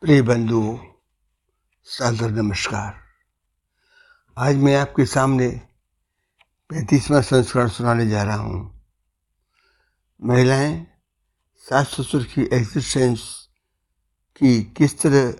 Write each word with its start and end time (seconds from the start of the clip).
प्रिय 0.00 0.22
बंधु, 0.22 0.80
सादर 1.84 2.30
नमस्कार। 2.30 3.00
आज 4.38 4.56
मैं 4.56 4.76
आपके 4.76 5.06
सामने 5.06 5.48
पैंतीसवां 6.68 7.22
संस्करण 7.22 7.68
सुनाने 7.68 8.06
जा 8.06 8.22
रहा 8.22 8.36
हूँ। 8.36 8.86
महिलाएँ 10.22 10.86
सास 11.58 11.86
ससुर 11.86 12.24
की 12.24 12.42
एग्जिस्टेंस 12.52 13.48
की 14.36 14.62
किस 14.62 15.00
तरह 15.00 15.34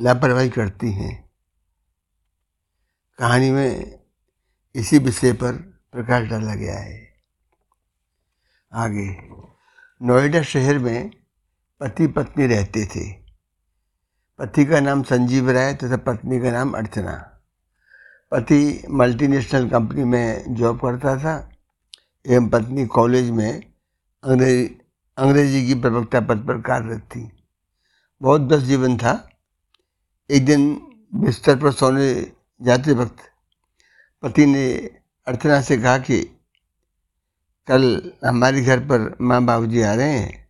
लापरवाही 0.00 0.50
करती 0.50 0.92
हैं? 0.92 1.30
कहानी 3.18 3.50
में 3.50 4.00
इसी 4.74 4.98
विषय 4.98 5.32
पर 5.32 5.52
प्रकाश 5.92 6.28
डाला 6.28 6.54
गया 6.54 6.78
है। 6.78 7.14
आगे, 8.72 9.28
नोएडा 10.02 10.42
शहर 10.42 10.78
में 10.78 11.10
पति 11.80 12.06
पत्नी 12.06 12.46
रहते 12.46 12.86
थे। 12.86 13.17
पति 14.38 14.64
का 14.64 14.80
नाम 14.80 15.02
संजीव 15.02 15.50
राय 15.50 15.74
तथा 15.74 15.96
पत्नी 15.96 16.40
का 16.40 16.50
नाम 16.50 16.72
अर्चना। 16.72 17.40
पति 18.32 18.84
मल्टीनेशनल 18.90 19.68
कंपनी 19.68 20.04
में 20.04 20.54
जॉब 20.54 20.76
करता 20.76 21.16
था, 21.16 21.50
एवं 22.26 22.48
पत्नी 22.48 22.86
कॉलेज 22.86 23.30
में 23.30 23.60
अंग्रेज़ी 24.24 24.78
अंग्रेज़ी 25.18 25.66
की 25.66 25.74
प्रवक्ता 25.74 26.20
पद 26.20 26.38
पर 26.38 26.60
कार्यरत 26.60 27.00
थी। 27.00 27.32
बहुत 28.22 28.40
व्यस्त 28.40 28.66
जीवन 28.66 28.96
था। 28.96 29.30
एक 30.30 30.46
दिन 30.46 30.80
बिस्तर 31.14 31.56
पर 31.56 31.72
सोने 31.72 32.32
जाते 32.62 32.92
वक्त 32.92 33.16
पति 34.22 34.46
ने 34.46 34.74
अर्चना 35.26 35.60
से 35.60 35.76
कहा 35.76 35.98
कि, 35.98 36.24
कल 37.68 38.12
हमारे 38.26 38.62
घर 38.62 38.80
पर 38.80 39.16
माँ 39.20 39.44
बाबूजी 39.44 39.82
आ 39.82 39.94
रहे 39.94 40.18
हैं। 40.18 40.48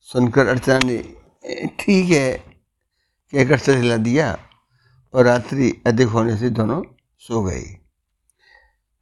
सुनकर 0.00 0.46
अर्चना 0.46 0.78
ने, 0.84 1.14
ठीक 1.66 2.10
है 2.10 2.49
कहकर 3.34 3.58
सर 3.58 3.76
हिला 3.76 3.96
दिया 3.96 4.38
और 5.14 5.24
रात्रि 5.24 5.82
अधिक 5.86 6.08
होने 6.08 6.36
से 6.36 6.50
दोनों 6.50 6.82
सो 7.18 7.42
गए। 7.42 7.78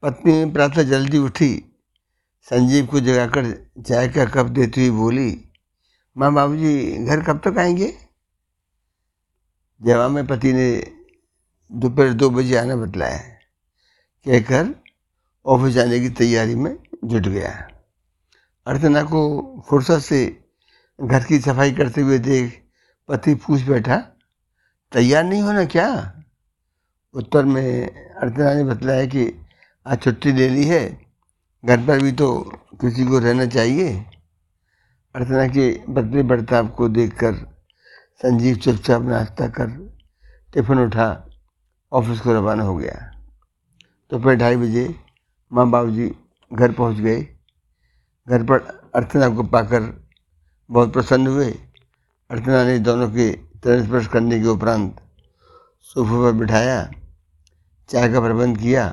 पत्नी 0.02 0.50
प्रातः 0.50 0.82
जल्दी 0.82 1.18
उठी, 1.18 1.64
संजीव 2.42 2.86
को 2.86 3.00
जगाकर 3.00 3.70
चाय 3.82 4.08
का 4.08 4.24
कप 4.24 4.46
देती 4.46 4.86
हुई 4.86 4.98
बोली, 4.98 5.44
माँ 6.18 6.32
बाबूजी, 6.32 7.04
घर 7.04 7.22
कब 7.22 7.40
तक 7.48 7.58
आएँगे? 7.58 7.94
जवाब 9.82 10.10
में 10.10 10.26
पति 10.26 10.52
ने 10.52 10.92
दोपहर 11.72 12.12
दो 12.12 12.30
बजे 12.30 12.56
आना 12.56 12.76
बतलाया। 12.76 13.18
कहकर 14.24 14.74
ऑफ़िस 15.46 15.74
जाने 15.74 16.00
की 16.00 16.08
तैयारी 16.08 16.54
में 16.54 16.78
जुट 17.04 17.22
गया। 17.22 17.68
अर्चना 18.66 19.02
को 19.02 19.62
फुर्सत 19.70 19.98
से 19.98 20.44
घर 21.00 21.24
की 21.24 21.38
सफ़ाई 21.38 21.72
करते 21.72 22.00
हुए 22.00 22.18
देख 22.18 22.62
पति 23.08 23.34
पूछ 23.34 23.62
बैठा 23.62 24.14
तैयार 24.92 25.24
नहीं 25.24 25.42
होना 25.42 25.64
क्या? 25.64 25.88
उत्तर 27.14 27.44
में 27.44 27.88
अर्चना 28.16 28.54
ने 28.54 28.64
बतलाया 28.64 29.06
कि 29.06 29.46
आज 29.86 30.02
छुट्टी 30.02 30.32
ले 30.32 30.48
ली 30.48 30.64
है, 30.64 31.00
घर 31.64 31.86
पर 31.86 32.02
भी 32.02 32.12
तो 32.12 32.28
किसी 32.80 33.04
को 33.04 33.18
रहना 33.18 33.46
चाहिए। 33.46 34.06
अर्चना 35.14 35.46
के 35.48 35.80
बदले 35.88 36.22
बर्ताव 36.22 36.68
को 36.68 36.88
देखकर, 36.88 37.34
संजीव 38.20 38.56
चुपचाप 38.56 39.02
नाश्ता 39.02 39.48
कर 39.48 39.66
टिफ़िन 40.54 40.78
उठा, 40.78 41.28
ऑफ़िस 41.92 42.20
को 42.20 42.32
रवाना 42.32 42.62
हो 42.62 42.76
गया। 42.76 43.20
तो 44.10 44.18
फिर 44.18 44.34
ढाई 44.34 44.56
बजे 44.56 44.94
माँ 45.52 45.70
बाबू 45.70 45.90
जी 45.90 46.14
घर 46.52 46.72
पहुँच 46.72 46.96
गए। 46.96 47.20
घर 48.28 48.42
पर 48.42 48.90
अर्चना 48.94 49.28
को 49.28 49.42
पाकर 49.42 50.08
बहुत 50.70 50.92
प्रसन्न 50.92 51.26
हुए। 51.26 51.50
अर्चना 52.30 52.64
ने 52.64 52.78
दोनों 52.78 53.10
के 53.10 53.47
स्पर्श 53.58 54.06
करने 54.06 54.38
के 54.40 54.46
उपरांत 54.48 54.96
सोफे 55.90 56.16
पर 56.22 56.32
बिठाया, 56.38 56.90
चाय 57.88 58.08
का 58.12 58.20
प्रबंध 58.20 58.58
किया 58.58 58.84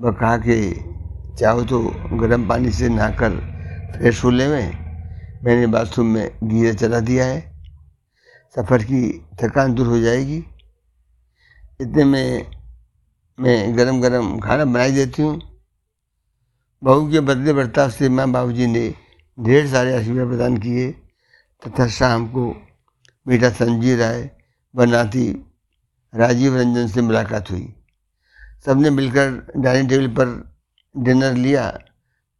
वह 0.00 0.12
कहा 0.12 0.36
कि 0.38 0.56
चाहो 1.38 1.64
तो 1.64 1.80
गर्म 2.20 2.48
पानी 2.48 2.70
से 2.72 2.88
नहाकर 2.88 3.36
फ्रेश 3.92 4.22
हो 4.24 4.30
ले 4.30 4.46
मैंने 4.48 5.66
बाथरूम 5.66 6.06
में 6.06 6.38
गीजर 6.44 6.74
चला 6.74 7.00
दिया 7.00 7.24
है। 7.24 7.40
सफ़र 8.54 8.82
की 8.84 9.02
थकान 9.42 9.74
दूर 9.74 9.86
हो 9.86 9.98
जाएगी। 10.00 10.36
इतने 11.80 12.04
में 12.04 12.46
मैं 13.38 13.76
गरम 13.76 14.00
गरम 14.00 14.38
खाना 14.38 14.64
बनाई 14.64 14.92
देती 14.92 15.22
हूँ। 15.22 15.40
बहू 16.82 17.10
के 17.10 17.20
बदले 17.20 17.52
बर्ताव 17.52 17.90
से 17.90 18.08
माँ 18.08 18.30
बाबूजी 18.32 18.66
ने 18.66 18.88
ढेर 19.38 19.66
सारे 19.68 19.96
आशीर्वाद 19.96 20.28
प्रदान 20.28 20.56
किए 20.58 20.90
तथा 21.62 21.86
शाम 21.88 22.26
को 22.28 22.52
बेटा 23.26 23.50
संजीव 23.50 23.98
राय 23.98 24.30
व 24.74 24.84
नाती 24.84 25.26
राजीव 26.12 26.56
रंजन 26.56 26.86
से 26.88 27.02
मुलाकात 27.02 27.50
हुई। 27.50 27.74
सबने 28.66 28.90
मिलकर 28.90 29.30
डाइनिंग 29.56 29.88
टेबल 29.88 30.08
पर 30.14 30.28
डिनर 30.94 31.34
लिया। 31.34 31.70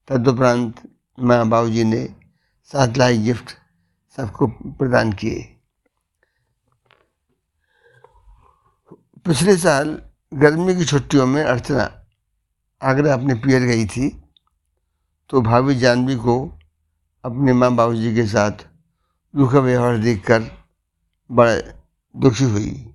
तदुपरांत 0.09 0.83
माँ 1.19 1.49
बाबूजी 1.49 1.85
ने 1.85 2.03
सात 2.71 2.99
लाख 2.99 3.15
गिफ्ट 3.25 3.51
सबको 4.19 4.47
प्रदान 4.79 5.13
किए। 5.13 5.41
पिछले 9.27 9.57
साल 9.57 10.01
गर्मी 10.33 10.75
की 10.77 10.85
छुट्टियों 10.85 11.27
में 11.27 11.43
अर्चना 11.43 11.91
आगरा 12.83 13.13
अपने 13.15 13.35
पियर 13.35 13.63
गई 13.63 13.87
थी 13.87 14.09
तो 15.31 15.41
भाभी 15.41 15.75
जानवी 15.79 16.17
को 16.17 16.37
अपने 17.25 17.53
माँ 17.53 17.75
बाबू 17.77 17.95
जी 17.95 18.15
के 18.15 18.27
साथ 18.27 18.65
दुख 19.35 19.55
व्यवहार 19.55 19.99
देखकर 19.99 20.60
बड़ा 21.33 21.57
दुखी 22.17 22.45
हुई। 22.45 22.95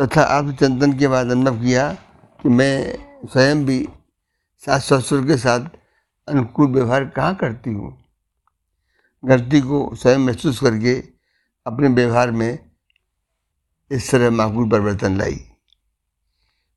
तथा 0.00 0.22
आत्मचिंतन 0.22 0.98
के 0.98 1.08
बाद 1.08 1.30
अनुभव 1.30 1.60
किया 1.62 1.92
कि 2.42 2.48
मैं 2.48 2.98
स्वयं 3.32 3.66
भी 3.66 3.88
सास 4.58 4.92
ससुर 4.92 5.26
के 5.26 5.36
साथ 5.36 5.60
अनुकूल 6.28 6.66
व्यवहार 6.66 7.04
कहाँ 7.04 7.34
करती 7.34 7.70
हूँ? 7.70 8.04
गलती 9.24 9.60
को 9.60 9.94
स्वयं 9.94 10.18
महसूस 10.18 10.60
करके 10.60 10.94
अपने 11.66 11.88
व्यवहार 11.88 12.30
में 12.30 12.70
इस 13.90 14.10
तरह 14.10 14.30
माकूल 14.30 14.68
परिवर्तन 14.68 15.18
लाई। 15.18 15.44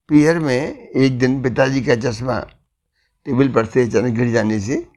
पीहर 0.10 0.40
में 0.40 0.90
एक 0.90 1.20
दिन 1.20 1.44
पिताजी 1.44 1.82
का 1.82 1.96
चश्मा 1.96 2.40
टेबल 3.26 3.50
पर 3.50 3.66
से 3.66 3.84
अचानक 3.84 4.14
गिर 4.14 4.32
जाने 4.32 4.60
से 4.60 4.88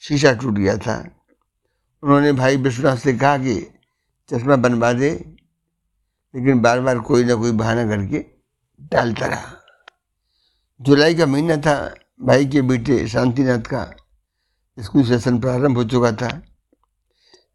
शीशा 0.00 0.32
टूट 0.32 0.54
गया 0.54 0.76
था। 0.76 1.08
उन्होंने 2.02 2.32
भाई 2.32 2.56
विश्वनाथ 2.56 2.96
से 2.96 3.12
कहा 3.12 3.38
कि 3.38 3.75
चश्मा 4.30 4.56
बनवा 4.56 4.92
दे, 4.92 5.10
लेकिन 6.34 6.60
बार 6.60 6.80
बार 6.80 6.98
कोई 6.98 7.24
ना 7.24 7.34
कोई 7.34 7.52
बहाना 7.52 7.84
करके 7.84 8.24
डालता 8.80 9.26
रहा। 9.26 9.52
जुलाई 10.80 11.14
का 11.14 11.26
महीना 11.26 11.56
था, 11.56 11.94
भाई 12.22 12.46
के 12.46 12.62
बेटे 12.62 13.08
शांतिनाथ 13.08 13.58
का 13.58 13.94
स्कूल 14.78 15.04
सेशन 15.04 15.40
प्रारंभ 15.40 15.76
हो 15.76 15.84
चुका 15.84 16.12
था। 16.12 16.42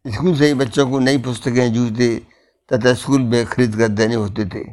स्कूल 0.06 0.38
से 0.38 0.46
ही 0.46 0.54
बच्चों 0.54 0.90
को 0.90 0.98
नई 0.98 1.18
पुस्तकें 1.18 1.72
जूते 1.72 2.26
तथा 2.72 2.94
स्कूल 2.94 3.22
बैग 3.22 3.46
खरीद 3.46 3.76
कर 3.76 3.88
देने 3.88 4.14
होते 4.14 4.46
थे। 4.46 4.64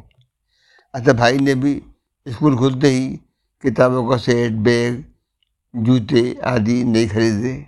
अतः 0.94 1.12
भाई 1.12 1.38
ने 1.38 1.54
भी 1.54 1.82
स्कूल 2.28 2.56
खुलते 2.56 2.88
ही 2.88 3.08
किताबों 3.62 4.10
का 4.10 4.16
सेट, 4.16 4.52
बैग, 4.52 5.04
जूते 5.76 6.40
आदि 6.44 6.84
नहीं 6.84 7.08
खरीदे। 7.08 7.66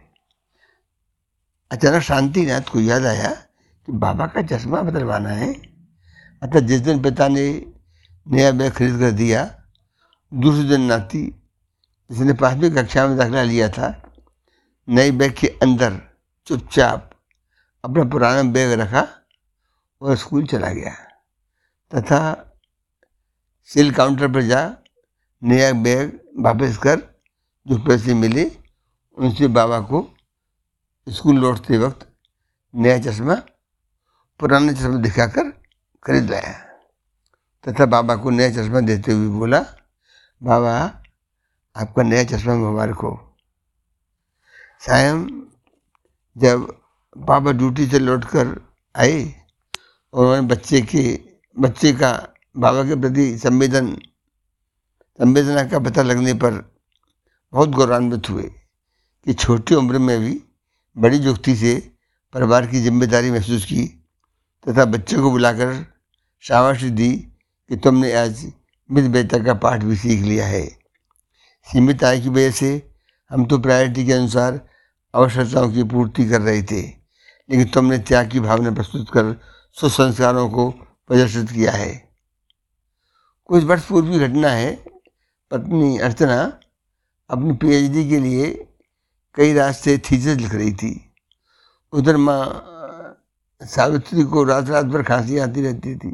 अचानक 1.71 2.03
शांतिनाथ 2.03 2.61
को 2.61 2.81
याद 2.81 3.07
आया 3.07 3.47
बाबा 3.93 4.27
का 4.27 4.43
चश्मा 4.43 4.83
बदलवाना 4.83 5.29
है। 5.29 5.53
अतः 6.43 6.61
जिस 6.61 6.81
दिन 6.81 7.03
पिता 7.03 7.29
ने 7.29 7.73
नया 8.29 8.53
बैग 8.53 8.73
खरीद 8.73 8.99
कर 8.99 9.11
दिया, 9.11 9.63
दूसरे 10.35 10.69
दिन 10.69 10.81
नाती, 10.81 11.27
जिसने 12.11 12.33
पांचवी 12.33 12.71
कक्षा 12.71 13.07
में 13.07 13.17
दाखिला 13.17 13.43
लिया 13.43 13.69
था, 13.69 14.13
नए 14.89 15.11
बैग 15.11 15.33
के 15.33 15.47
अंदर 15.47 16.01
चुपचाप 16.47 17.11
अपना 17.85 18.05
पुराना 18.05 18.43
बैग 18.43 18.81
रखा 18.81 19.09
और 20.01 20.17
स्कूल 20.17 20.47
चला 20.47 20.71
गया। 20.71 20.95
तथा 21.95 22.51
सेल 23.65 23.93
काउंटर 23.93 24.29
पर 24.29 24.43
जा 24.43 24.77
नया 25.43 25.73
बैग 25.73 26.21
वापस 26.39 26.77
कर 26.77 26.97
जो 27.67 27.79
पैसे 27.79 28.15
मिले, 28.15 28.51
उनसे 29.17 29.49
बाबा 29.49 29.81
को 29.81 30.15
स्कूल 31.09 31.37
लौटते 31.37 31.79
वक्त 31.79 32.09
नया 32.75 32.99
चश्मा 32.99 33.43
पुराना 34.41 34.73
चश्मा 34.73 34.97
दिखाकर 35.03 35.51
खरीद 36.05 36.31
लाया 36.31 36.53
तथा 37.65 37.87
बाबा 37.87 38.15
को 38.17 38.31
नया 38.31 38.51
चश्मा 38.51 38.81
देते 38.81 39.13
हुए 39.13 39.29
बोला, 39.39 39.61
बाबा, 40.43 40.73
आपका 41.77 42.03
नया 42.03 42.25
चश्मा 42.25 42.55
मुबारक 42.55 42.97
हो। 42.97 43.13
शायम 44.83 45.27
जब 46.37 46.67
बाबा 47.17 47.53
ड्यूटी 47.53 47.87
से 47.87 47.99
लौटकर 47.99 48.61
आए 48.95 49.23
और 50.15 50.25
उन्होंने 50.25 50.49
बच्चे 50.49 50.81
के, 50.83 51.05
बच्चे 51.57 51.93
का, 51.93 52.13
बाबा 52.57 52.83
के 52.85 53.01
प्रति 53.01 53.39
संवेदन, 53.39 53.95
संवेदना 55.19 55.65
का 55.65 55.79
पता 55.79 56.03
लगने 56.03 56.35
पर 56.35 56.61
बहुत 57.53 57.69
गौरवान्वित 57.69 58.31
हुए 58.31 58.51
कि 59.27 59.33
छोटी 59.35 59.75
उम्र 59.75 59.99
में 59.99 60.19
भी 60.21 60.43
बड़ी 60.97 61.19
जुक्ति 61.19 61.57
से 61.57 61.75
परिवार 62.35 62.67
की 62.67 62.81
ज़िम्मेदारी 62.81 63.31
महसूस 63.31 63.65
की 63.65 64.02
तथा 64.67 64.85
बच्चों 64.85 65.23
को 65.23 65.31
बुलाकर 65.31 65.75
शाबाशी 66.45 66.91
दी 66.91 67.13
कि 67.71 67.77
तुमने 67.77 68.13
आज 68.13 68.45
मित 68.91 69.05
बेहता 69.05 69.39
का 69.39 69.55
पाठ 69.55 69.83
भी 69.83 69.97
सीख 69.97 70.21
लिया 70.23 70.47
है। 70.47 70.65
सीमित 71.67 72.05
आय 72.05 72.21
की 72.21 72.29
वजह 72.29 72.51
से 72.51 72.71
हम 73.31 73.45
तो 73.45 73.59
प्रायोरिटी 73.59 74.07
के 74.07 74.13
अनुसार 74.13 74.61
आवश्यकताओं 75.15 75.73
की 75.73 75.83
पूर्ति 75.85 76.29
कर 76.29 76.41
रहे 76.41 76.63
थे, 76.63 76.81
लेकिन 76.81 77.65
तुमने 77.65 77.99
त्याग 77.99 78.31
की 78.31 78.41
भावना 78.41 78.71
प्रस्तुत 78.71 79.11
कर 79.11 79.35
सुसंस्कारों 79.77 80.49
को 80.51 80.71
प्रदर्शित 80.71 81.51
किया 81.51 81.73
है। 81.73 81.93
कुछ 83.49 83.65
वर्ष 83.65 83.85
पूर्व 83.85 84.11
की 84.11 84.19
घटना 84.19 84.49
है। 84.49 84.73
पत्नी 85.53 85.99
अर्चना 85.99 86.41
अपनी 87.31 87.53
पीएचडी 87.57 88.09
के 88.09 88.19
लिए 88.19 88.51
कई 89.37 89.53
रास्ते 89.55 89.97
थीसिस 90.01 90.37
लिख 90.37 90.55
रही 90.55 90.73
थी। 90.73 90.93
उधर 91.93 92.17
माँ 92.17 92.45
सावित्री 93.63 94.23
को 94.25 94.45
रात 94.45 94.69
रात 94.69 94.87
भर 94.87 95.03
खांसी 95.03 95.39
आती 95.39 95.63
रहती 95.63 95.95
थी। 95.97 96.11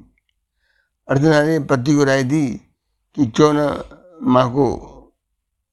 अर्चना 1.08 1.42
ने 1.42 1.58
पति 1.60 1.94
को 1.94 2.04
राय 2.04 2.22
दी 2.22 2.46
कि 3.16 3.26
क्यों 3.26 3.52
न 3.54 3.82
माँ 4.22 4.48
को 4.50 4.66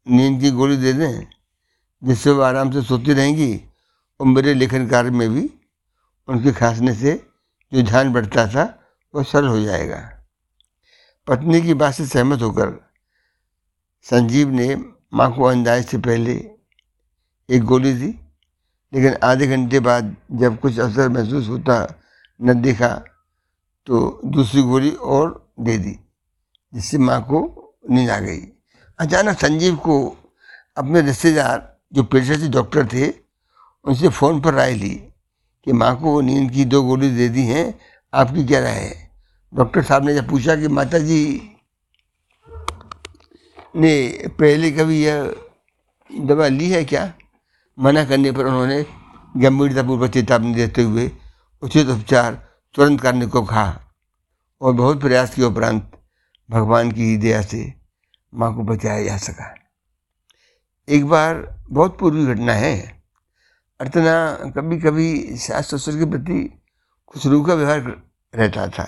नींद 0.08 0.42
की 0.42 0.52
गोली 0.52 0.78
दे 0.78 0.94
दें, 0.94 1.28
जिससे 2.04 2.32
वो 2.32 2.42
आराम 2.42 2.72
से 2.72 2.82
सोती 2.82 3.14
रहेंगी 3.14 3.54
और 4.20 4.28
मेरे 4.28 4.54
लेखन 4.54 4.88
कार्य 4.88 5.10
में 5.10 5.30
भी 5.30 5.50
उनके 6.28 6.52
खांसने 6.52 6.94
से 6.96 7.14
जो 7.74 7.82
ध्यान 7.82 8.14
बढ़ता 8.14 8.48
था, 8.48 8.64
वो 9.14 9.24
सरल 9.24 9.48
हो 9.48 9.60
जाएगा। 9.62 9.98
पत्नी 11.28 11.62
की 11.62 11.74
बात 11.74 11.94
से 11.94 12.06
सहमत 12.06 12.42
होकर 12.42 12.74
संजीव 14.06 14.50
ने 14.50 14.76
माँ 15.14 15.32
को 15.36 15.44
अंदाज 15.44 15.86
से 15.86 15.98
पहले 15.98 16.34
एक 17.50 17.64
गोली 17.64 17.94
दी 17.94 18.14
लेकिन 18.94 19.16
आधे 19.24 19.48
घंटे 19.48 19.80
बाद 19.80 20.16
जब 20.32 20.60
कुछ 20.60 20.80
असर 20.80 21.10
महसूस 21.10 21.48
होता, 21.50 21.76
न 22.40 22.62
देखा 22.62 22.90
तो 23.88 24.22
दूसरी 24.26 24.62
गोली 24.62 24.92
और 24.92 25.54
दे 25.60 25.78
दी, 25.78 25.98
जिससे 26.74 26.98
माँ 26.98 27.22
को 27.22 27.40
नींद 27.90 28.10
आ 28.10 28.20
गई। 28.20 28.42
अचानक 29.00 29.40
संजीव 29.40 29.76
को 29.76 29.96
अपने 30.78 31.02
रिश्तेदार, 31.02 31.78
जो 31.94 32.04
पेशे 32.04 32.38
से 32.38 32.48
डॉक्टर 32.50 32.88
थे, 32.88 33.10
उनसे 33.86 34.10
फ़ोन 34.10 34.42
पर 34.42 34.54
राय 34.54 34.74
ली 34.74 34.96
कि 35.68 35.74
माँ 35.74 35.96
को 35.96 36.20
नींद 36.22 36.52
की 36.52 36.66
दो 36.66 36.82
गोली 36.84 37.10
दे 37.10 37.30
दी 37.30 37.46
हैं, 37.46 37.80
आपकी 38.14 38.46
क्या 38.46 38.60
राय 38.60 38.80
है? 38.80 39.10
डॉक्टर 39.54 39.84
साहब 39.84 40.06
ने 40.06 40.14
जब 40.16 40.30
पूछा 40.30 40.56
कि 40.56 40.68
माता 40.68 41.00
जी 41.00 41.52
ने 43.76 44.28
पहले 44.40 44.72
कभी 44.72 45.04
यह 45.06 45.36
दवा 46.10 46.48
ली 46.48 46.70
है 46.70 46.84
क्या? 46.86 47.06
मना 47.80 48.06
करने 48.06 48.32
पर 48.32 48.46
उन्होंने 48.46 48.86
गंभीरतापूर्वक 49.38 50.12
चेतावनी 50.12 50.54
देते 50.56 50.84
हुए 50.84 51.12
उचित 51.64 51.88
उपचार 51.88 52.34
तुरंत 52.76 53.02
करने 53.02 53.26
को 53.26 53.42
कहा 53.42 53.82
और 54.62 54.74
बहुत 54.74 55.02
प्रयास 55.02 55.36
के 55.36 55.44
उपरांत 55.44 55.92
भगवान 56.50 56.92
की 56.92 57.18
दया 57.18 57.42
से 57.42 57.74
माँ 58.34 58.56
को 58.56 58.64
बचाया 58.64 59.04
जा 59.04 59.18
सका। 59.18 59.54
एक 60.90 61.06
बार 61.06 61.64
बहुत 61.70 61.98
पूर्वी 62.00 62.26
घटना 62.26 62.54
है। 62.54 63.04
अर्चना 63.80 64.52
कभी 64.52 64.80
कभी 64.80 65.38
सास 65.38 65.74
ससुर 65.76 65.98
के 65.98 66.06
प्रति 66.06 66.64
कुछ 67.08 67.26
रूखा 67.28 67.54
व्यवहार 67.54 67.80
रहता 68.36 68.68
था। 68.68 68.86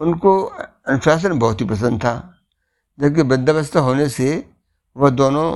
उनको 0.00 0.42
अनुशासन 0.42 1.38
बहुत 1.38 1.60
ही 1.60 1.66
पसंद 1.66 2.00
था, 2.00 2.14
जबकि 2.98 3.22
वृद्धावस्था 3.22 3.80
होने 3.80 4.08
से 4.08 4.50
वह 4.96 5.10
दोनों 5.10 5.46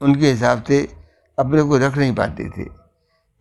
उनके 0.00 0.30
हिसाब 0.30 0.62
से 0.62 1.01
अपने 1.42 1.62
को 1.62 1.78
रख 1.78 1.96
नहीं 1.96 2.14
पाते 2.14 2.48
थे। 2.50 2.66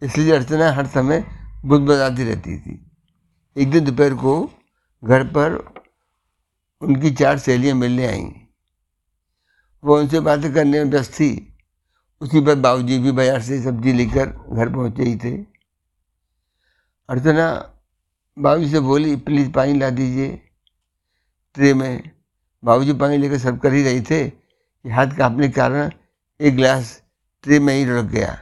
इसलिए 0.02 0.36
अर्चना 0.36 0.72
हर 0.72 0.88
समय 0.88 1.24
बुद्ध 1.66 1.86
बताती 1.88 2.24
रहती 2.24 2.58
थी। 2.60 2.92
एक 3.58 3.72
दिन 3.72 3.86
दोपहर 3.86 4.14
को 4.14 4.52
घर 5.04 5.24
पर 5.24 5.74
उनकी 6.82 7.12
चार 7.12 7.38
सहेलियाँ 7.38 7.76
मिलने 7.76 8.08
आईं। 8.08 8.32
वो 9.84 9.98
उनसे 9.98 10.20
बातें 10.20 10.54
करने 10.54 10.84
में 10.84 10.92
व्यस्त 10.92 11.14
थी। 11.14 11.54
उसी 12.22 12.42
पर 12.42 12.56
बाबूजी 12.56 13.00
भी 13.00 13.12
बाज़ार 13.12 13.42
से 13.42 13.62
सब्ज़ी 13.62 13.94
लेकर 13.94 14.26
घर 14.54 14.70
पहुँचे 14.70 15.04
ही 15.04 15.16
थे। 15.16 15.36
अर्चना 17.10 17.74
बाबू 18.40 18.68
से 18.68 18.80
बोली, 18.80 19.16
प्लीज़ 19.16 19.52
पानी 19.52 19.80
ला 19.80 19.90
दीजिए। 19.90 20.42
ट्रे 21.54 21.74
में 21.74 22.12
बाबूजी 22.64 22.94
पानी 22.94 23.18
लेकर 23.18 23.38
सर्व 23.38 23.58
कर 23.58 23.74
ही 23.74 23.84
रहे 23.84 24.02
थे। 24.02 24.30
कि 24.30 24.90
हाथ 24.90 25.08
कांपने 25.08 25.48
के 25.48 25.54
कारण 25.54 25.92
एक 26.42 26.56
गिलास 26.56 27.01
ट्रे 27.44 27.60
में 27.60 27.74
ही 27.74 27.86
रुक 27.86 28.06
गया। 28.06 28.38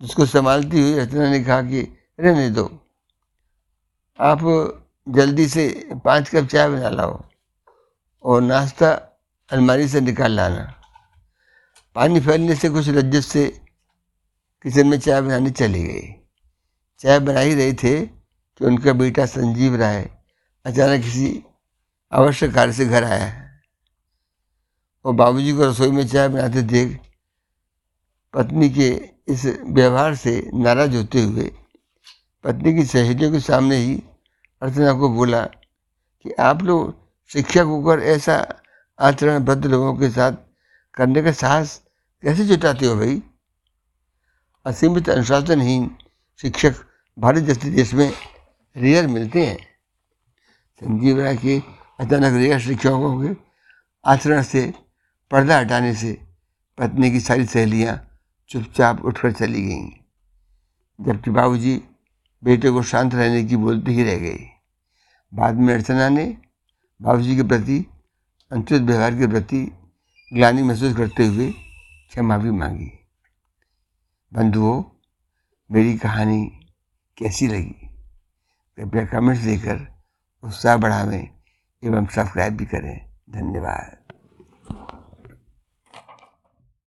उसको 0.00 0.26
संभालती 0.26 0.80
हुई 0.80 0.98
रचना 0.98 1.30
ने 1.30 1.44
कहा 1.44 1.62
कि 1.62 1.82
रहने 2.20 2.50
दो 2.50 2.64
आप 4.18 4.40
जल्दी 5.08 5.48
से 5.48 5.88
पाँच 6.04 6.28
कप 6.28 6.44
चाय 6.44 6.68
बना 6.68 6.88
लाओ 6.88 7.22
और 8.24 8.42
नाश्ता 8.42 8.90
अलमारी 9.50 9.88
से 9.88 10.00
निकाल 10.00 10.32
लाना। 10.32 10.74
पानी 11.94 12.20
फैलने 12.20 12.54
से 12.54 12.68
कुछ 12.68 12.88
लज्जत 12.88 13.20
से 13.20 13.46
किचन 14.62 14.86
में 14.86 14.98
चाय 15.00 15.20
बनाने 15.20 15.50
चली 15.50 15.82
गई। 15.82 16.12
चाय 17.00 17.18
बना 17.18 17.40
ही 17.40 17.54
रहे 17.54 17.72
थे 17.72 18.00
कि 18.06 18.64
उनका 18.64 18.92
बेटा 18.92 19.26
संजीव 19.26 19.76
राय 19.76 20.10
अचानक 20.64 21.02
किसी 21.02 21.44
आवश्यक 22.12 22.54
कार्य 22.54 22.72
से 22.72 22.86
घर 22.86 23.04
आया। 23.04 23.48
और 25.04 25.14
बाबूजी 25.14 25.52
को 25.52 25.70
रसोई 25.70 25.90
में 25.90 26.06
चाय 26.08 26.28
बनाते 26.28 26.62
देख 26.62 27.00
पत्नी 28.34 28.70
के 28.70 28.88
इस 29.28 29.44
व्यवहार 29.64 30.14
से 30.14 30.50
नाराज़ 30.54 30.96
होते 30.96 31.22
हुए 31.22 31.50
पत्नी 32.44 32.74
की 32.74 32.84
सहेलियों 32.84 33.32
के 33.32 33.40
सामने 33.40 33.76
ही 33.76 34.02
अर्चना 34.62 34.92
को 34.92 35.08
बोला 35.08 35.42
कि 36.22 36.32
आप 36.32 36.62
लोग 36.62 36.94
शिक्षक 37.32 37.60
होकर 37.60 38.00
ऐसा 38.00 38.60
आचरण 39.00 39.44
बद्ध 39.44 39.66
लोगों 39.66 39.94
के 39.94 40.10
साथ 40.10 40.32
करने 40.94 41.22
का 41.22 41.32
साहस 41.32 41.82
कैसे 42.22 42.44
जुटाते 42.44 42.86
हो 42.86 42.96
भाई? 42.96 43.22
असीमित 44.66 45.10
अनुशासनहीन 45.10 45.96
शिक्षक 46.40 46.74
भारत 47.18 47.42
जैसे 47.42 47.70
देश 47.70 47.94
में 47.94 48.12
रेयर 48.76 49.06
मिलते 49.06 49.46
हैं। 49.46 49.58
संजीव 50.82 51.20
राय 51.20 51.36
के 51.36 51.58
अचानक 52.00 52.32
रेयर 52.32 52.60
शिक्षकों 52.60 53.12
के 53.22 53.40
आचरण 54.04 54.42
से 54.42 54.74
पर्दा 55.30 55.58
हटाने 55.58 55.94
से 55.94 56.12
पत्नी 56.78 57.10
की 57.10 57.20
सारी 57.20 57.46
सहेलियाँ 57.46 58.11
चुपचाप 58.52 59.00
उठकर 59.00 59.32
चली 59.32 59.62
गईं। 59.62 59.90
जबकि 61.00 61.30
बाबूजी 61.30 61.82
बेटे 62.44 62.70
को 62.70 62.82
शांत 62.82 63.14
रहने 63.14 63.44
की 63.44 63.56
बोलते 63.56 63.92
ही 63.92 64.04
रह 64.04 64.16
गई 64.16 64.46
बाद 65.34 65.54
में 65.54 65.74
अर्चना 65.74 66.08
ने 66.08 66.36
बाबूजी 67.02 67.36
के 67.36 67.42
प्रति, 67.42 67.86
अनुचित 68.52 68.82
व्यवहार 68.82 69.14
के 69.14 69.26
प्रति 69.26 69.72
ग्लानी 70.34 70.62
महसूस 70.62 70.96
करते 70.96 71.26
हुए 71.26 71.50
क्षमा 72.10 72.38
भी 72.38 72.50
मांगी। 72.50 72.92
बंधुओं, 74.34 74.84
मेरी 75.72 75.98
कहानी 75.98 76.46
कैसी 77.18 77.48
लगी? 77.48 77.88
कृपया 78.76 79.06
कमेंट्स 79.06 79.42
देकर 79.42 80.02
उत्साह 80.42 80.76
बढ़ावें 80.76 81.30
एवं 81.84 82.06
सब्सक्राइब 82.06 82.56
भी 82.56 82.64
करें। 82.64 83.06
धन्यवाद। 83.30 84.01